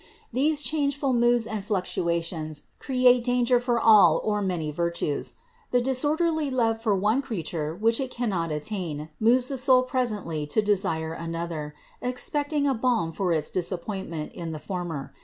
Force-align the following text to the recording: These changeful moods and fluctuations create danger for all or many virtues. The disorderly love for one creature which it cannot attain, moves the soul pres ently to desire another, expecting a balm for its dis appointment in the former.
These 0.33 0.63
changeful 0.63 1.13
moods 1.13 1.45
and 1.45 1.63
fluctuations 1.63 2.63
create 2.79 3.23
danger 3.23 3.59
for 3.59 3.79
all 3.79 4.19
or 4.23 4.41
many 4.41 4.71
virtues. 4.71 5.35
The 5.69 5.79
disorderly 5.79 6.49
love 6.49 6.81
for 6.81 6.95
one 6.95 7.21
creature 7.21 7.75
which 7.75 7.99
it 7.99 8.09
cannot 8.09 8.51
attain, 8.51 9.09
moves 9.19 9.47
the 9.47 9.59
soul 9.59 9.83
pres 9.83 10.11
ently 10.11 10.49
to 10.49 10.59
desire 10.63 11.13
another, 11.13 11.75
expecting 12.01 12.67
a 12.67 12.73
balm 12.73 13.11
for 13.11 13.31
its 13.31 13.51
dis 13.51 13.71
appointment 13.71 14.31
in 14.33 14.53
the 14.53 14.57
former. 14.57 15.13